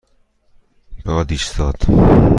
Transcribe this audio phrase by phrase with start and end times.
[1.05, 1.77] باد ایستاد.